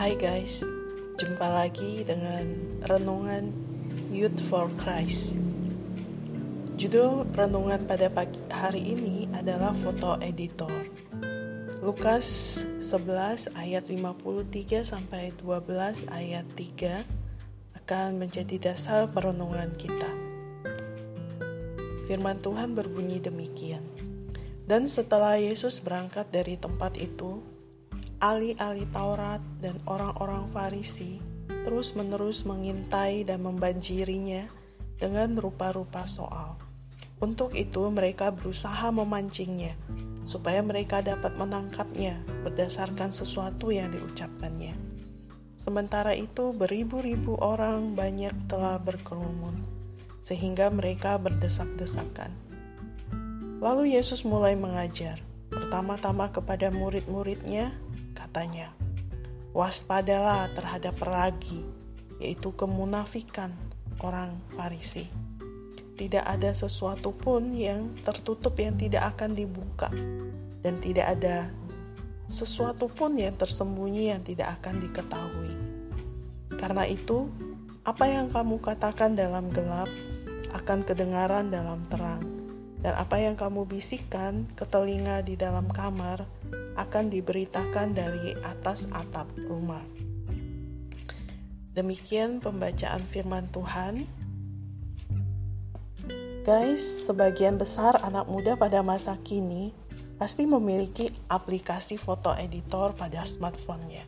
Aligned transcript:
Hai 0.00 0.16
guys, 0.16 0.64
jumpa 1.20 1.44
lagi 1.44 2.00
dengan 2.08 2.48
renungan 2.88 3.52
Youth 4.08 4.40
for 4.48 4.72
Christ. 4.80 5.28
Judul 6.80 7.28
renungan 7.36 7.84
pada 7.84 8.08
pagi 8.08 8.40
hari 8.48 8.96
ini 8.96 9.28
adalah 9.36 9.76
foto 9.76 10.16
editor. 10.24 10.88
Lukas 11.84 12.56
11 12.80 13.52
ayat 13.52 13.84
53 13.92 14.88
sampai 14.88 15.36
12 15.36 15.68
ayat 16.08 16.48
3 16.48 17.04
akan 17.84 18.24
menjadi 18.24 18.72
dasar 18.72 19.04
perenungan 19.12 19.68
kita. 19.76 20.08
Firman 22.08 22.40
Tuhan 22.40 22.72
berbunyi 22.72 23.20
demikian. 23.20 23.84
Dan 24.64 24.88
setelah 24.88 25.36
Yesus 25.36 25.76
berangkat 25.76 26.32
dari 26.32 26.56
tempat 26.56 26.96
itu, 26.96 27.59
ahli-ahli 28.20 28.84
Taurat 28.92 29.40
dan 29.64 29.80
orang-orang 29.88 30.52
Farisi 30.52 31.20
terus-menerus 31.64 32.44
mengintai 32.44 33.24
dan 33.24 33.44
membanjirinya 33.44 34.48
dengan 35.00 35.40
rupa-rupa 35.40 36.04
soal. 36.04 36.60
Untuk 37.20 37.52
itu, 37.52 37.88
mereka 37.92 38.32
berusaha 38.32 38.88
memancingnya 38.92 39.76
supaya 40.28 40.62
mereka 40.62 41.02
dapat 41.02 41.34
menangkapnya 41.34 42.22
berdasarkan 42.46 43.10
sesuatu 43.10 43.72
yang 43.74 43.90
diucapkannya. 43.90 44.76
Sementara 45.60 46.16
itu, 46.16 46.56
beribu-ribu 46.56 47.36
orang 47.40 47.92
banyak 47.92 48.32
telah 48.48 48.80
berkerumun, 48.80 49.60
sehingga 50.24 50.72
mereka 50.72 51.20
berdesak-desakan. 51.20 52.32
Lalu 53.60 54.00
Yesus 54.00 54.24
mulai 54.24 54.56
mengajar, 54.56 55.20
pertama-tama 55.52 56.32
kepada 56.32 56.72
murid-muridnya, 56.72 57.76
katanya, 58.30 58.70
Waspadalah 59.50 60.54
terhadap 60.54 60.94
ragi, 61.02 61.66
yaitu 62.22 62.54
kemunafikan 62.54 63.50
orang 63.98 64.38
Farisi. 64.54 65.10
Tidak 65.98 66.22
ada 66.22 66.54
sesuatu 66.54 67.10
pun 67.10 67.58
yang 67.58 67.90
tertutup 68.06 68.54
yang 68.54 68.78
tidak 68.78 69.18
akan 69.18 69.34
dibuka, 69.34 69.90
dan 70.62 70.78
tidak 70.78 71.18
ada 71.18 71.50
sesuatu 72.30 72.86
pun 72.86 73.18
yang 73.18 73.34
tersembunyi 73.34 74.14
yang 74.14 74.22
tidak 74.22 74.62
akan 74.62 74.78
diketahui. 74.78 75.52
Karena 76.54 76.86
itu, 76.86 77.26
apa 77.82 78.06
yang 78.06 78.30
kamu 78.30 78.62
katakan 78.62 79.18
dalam 79.18 79.50
gelap 79.50 79.90
akan 80.54 80.86
kedengaran 80.86 81.50
dalam 81.50 81.82
terang 81.90 82.39
dan 82.80 82.96
apa 82.96 83.20
yang 83.20 83.36
kamu 83.36 83.68
bisikkan 83.68 84.48
ke 84.56 84.64
telinga 84.64 85.20
di 85.20 85.36
dalam 85.36 85.68
kamar 85.68 86.24
akan 86.80 87.12
diberitakan 87.12 87.92
dari 87.92 88.32
atas 88.40 88.88
atap 88.88 89.28
rumah. 89.44 89.84
Demikian 91.76 92.40
pembacaan 92.40 93.04
firman 93.12 93.46
Tuhan. 93.52 94.08
Guys, 96.40 97.04
sebagian 97.04 97.60
besar 97.60 98.00
anak 98.00 98.24
muda 98.26 98.56
pada 98.56 98.80
masa 98.80 99.20
kini 99.22 99.76
pasti 100.16 100.48
memiliki 100.48 101.12
aplikasi 101.28 102.00
foto 102.00 102.32
editor 102.32 102.96
pada 102.96 103.28
smartphone-nya. 103.28 104.04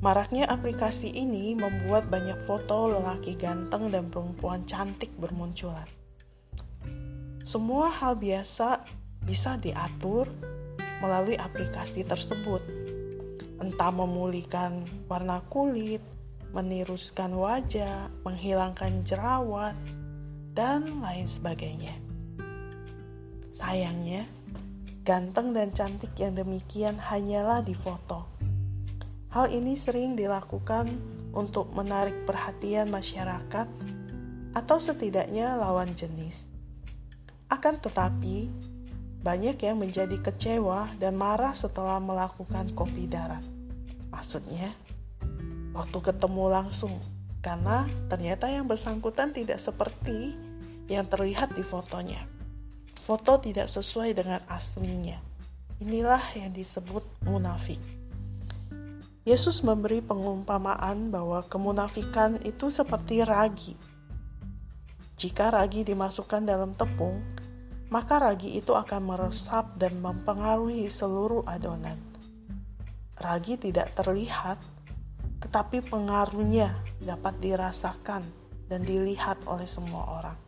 Maraknya 0.00 0.48
aplikasi 0.50 1.12
ini 1.12 1.54
membuat 1.54 2.10
banyak 2.10 2.48
foto 2.50 2.88
lelaki 2.88 3.38
ganteng 3.38 3.92
dan 3.92 4.10
perempuan 4.10 4.64
cantik 4.66 5.12
bermunculan. 5.20 5.99
Semua 7.40 7.88
hal 7.88 8.20
biasa 8.20 8.84
bisa 9.24 9.56
diatur 9.56 10.28
melalui 11.00 11.40
aplikasi 11.40 12.04
tersebut. 12.04 12.60
Entah 13.60 13.92
memulihkan 13.92 14.84
warna 15.08 15.40
kulit, 15.48 16.04
meniruskan 16.52 17.32
wajah, 17.32 18.12
menghilangkan 18.24 19.04
jerawat, 19.08 19.72
dan 20.52 21.00
lain 21.00 21.28
sebagainya. 21.32 21.96
Sayangnya, 23.56 24.28
ganteng 25.04 25.56
dan 25.56 25.72
cantik 25.72 26.12
yang 26.20 26.36
demikian 26.36 27.00
hanyalah 27.00 27.64
di 27.64 27.72
foto. 27.72 28.28
Hal 29.30 29.48
ini 29.48 29.78
sering 29.78 30.18
dilakukan 30.18 30.90
untuk 31.30 31.70
menarik 31.72 32.26
perhatian 32.26 32.90
masyarakat 32.90 33.68
atau 34.52 34.76
setidaknya 34.82 35.54
lawan 35.54 35.94
jenis. 35.94 36.49
Akan 37.60 37.76
tetapi, 37.76 38.48
banyak 39.20 39.60
yang 39.60 39.76
menjadi 39.76 40.16
kecewa 40.16 40.96
dan 40.96 41.12
marah 41.12 41.52
setelah 41.52 42.00
melakukan 42.00 42.72
kopi 42.72 43.04
darat. 43.04 43.44
Maksudnya, 44.08 44.72
waktu 45.76 45.98
ketemu 46.00 46.48
langsung, 46.48 46.96
karena 47.44 47.84
ternyata 48.08 48.48
yang 48.48 48.64
bersangkutan 48.64 49.36
tidak 49.36 49.60
seperti 49.60 50.32
yang 50.88 51.04
terlihat 51.04 51.52
di 51.52 51.60
fotonya. 51.60 52.24
Foto 53.04 53.36
tidak 53.36 53.68
sesuai 53.68 54.16
dengan 54.16 54.40
aslinya. 54.48 55.20
Inilah 55.84 56.32
yang 56.40 56.56
disebut 56.56 57.04
munafik. 57.28 57.76
Yesus 59.28 59.60
memberi 59.60 60.00
pengumpamaan 60.00 61.12
bahwa 61.12 61.44
kemunafikan 61.44 62.40
itu 62.40 62.72
seperti 62.72 63.20
ragi. 63.20 63.76
Jika 65.20 65.52
ragi 65.52 65.84
dimasukkan 65.84 66.48
dalam 66.48 66.72
tepung, 66.72 67.20
maka 67.90 68.22
ragi 68.22 68.54
itu 68.54 68.70
akan 68.72 69.02
meresap 69.02 69.74
dan 69.74 69.98
mempengaruhi 69.98 70.86
seluruh 70.86 71.42
adonan. 71.44 71.98
Ragi 73.18 73.58
tidak 73.58 73.92
terlihat, 73.98 74.56
tetapi 75.42 75.82
pengaruhnya 75.84 76.78
dapat 77.02 77.36
dirasakan 77.42 78.22
dan 78.70 78.80
dilihat 78.86 79.42
oleh 79.44 79.66
semua 79.66 80.22
orang. 80.22 80.38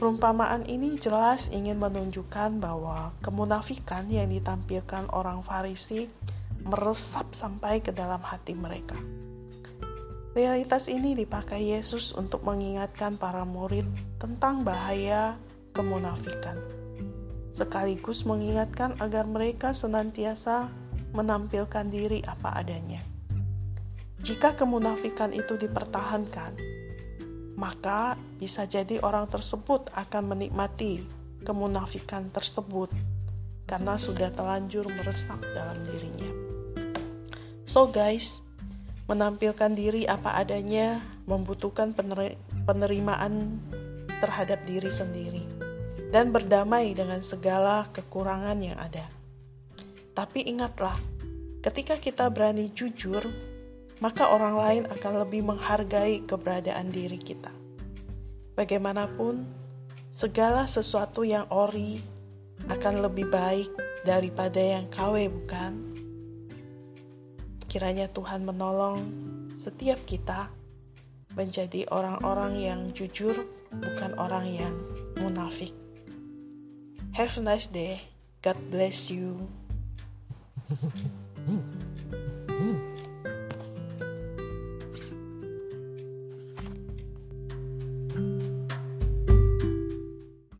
Perumpamaan 0.00 0.64
ini 0.64 0.96
jelas 0.96 1.44
ingin 1.52 1.76
menunjukkan 1.76 2.56
bahwa 2.56 3.12
kemunafikan 3.20 4.08
yang 4.08 4.32
ditampilkan 4.32 5.12
orang 5.12 5.44
Farisi 5.44 6.08
meresap 6.64 7.28
sampai 7.36 7.84
ke 7.84 7.92
dalam 7.92 8.24
hati 8.24 8.56
mereka. 8.56 8.96
Realitas 10.32 10.88
ini 10.88 11.12
dipakai 11.12 11.76
Yesus 11.76 12.16
untuk 12.16 12.48
mengingatkan 12.48 13.20
para 13.20 13.44
murid 13.44 13.84
tentang 14.16 14.64
bahaya 14.64 15.36
kemunafikan, 15.72 16.58
sekaligus 17.54 18.24
mengingatkan 18.24 18.96
agar 19.02 19.26
mereka 19.26 19.74
senantiasa 19.76 20.70
menampilkan 21.12 21.90
diri 21.90 22.22
apa 22.24 22.56
adanya. 22.62 23.02
Jika 24.20 24.52
kemunafikan 24.54 25.32
itu 25.32 25.56
dipertahankan, 25.56 26.52
maka 27.56 28.16
bisa 28.36 28.68
jadi 28.68 29.00
orang 29.00 29.28
tersebut 29.28 29.92
akan 29.96 30.36
menikmati 30.36 31.04
kemunafikan 31.44 32.28
tersebut 32.28 32.92
karena 33.64 33.96
sudah 33.96 34.28
terlanjur 34.32 34.88
meresap 34.92 35.40
dalam 35.56 35.80
dirinya. 35.88 36.32
So 37.64 37.88
guys, 37.88 38.40
menampilkan 39.08 39.72
diri 39.72 40.04
apa 40.04 40.36
adanya 40.36 41.00
membutuhkan 41.24 41.96
penerimaan 42.66 43.62
terhadap 44.20 44.60
diri 44.68 44.90
sendiri 44.92 45.39
dan 46.10 46.34
berdamai 46.34 46.90
dengan 46.92 47.22
segala 47.22 47.86
kekurangan 47.94 48.58
yang 48.58 48.78
ada. 48.78 49.06
Tapi 50.10 50.42
ingatlah, 50.42 50.98
ketika 51.62 51.94
kita 51.96 52.26
berani 52.28 52.74
jujur, 52.74 53.22
maka 54.02 54.34
orang 54.34 54.54
lain 54.58 54.84
akan 54.90 55.14
lebih 55.22 55.46
menghargai 55.46 56.26
keberadaan 56.26 56.90
diri 56.90 57.16
kita. 57.16 57.54
Bagaimanapun, 58.58 59.46
segala 60.10 60.66
sesuatu 60.66 61.22
yang 61.22 61.46
ori 61.48 62.02
akan 62.68 63.06
lebih 63.06 63.30
baik 63.30 63.70
daripada 64.02 64.58
yang 64.60 64.90
KW, 64.90 65.30
bukan? 65.30 65.72
Kiranya 67.70 68.10
Tuhan 68.10 68.42
menolong 68.42 68.98
setiap 69.62 70.02
kita 70.04 70.50
menjadi 71.38 71.86
orang-orang 71.94 72.52
yang 72.58 72.80
jujur, 72.90 73.46
bukan 73.70 74.12
orang 74.18 74.50
yang 74.50 74.74
munafik. 75.22 75.70
Have 77.12 77.36
a 77.38 77.40
nice 77.40 77.66
day. 77.66 78.02
God 78.42 78.56
bless 78.70 79.10
you. 79.10 79.48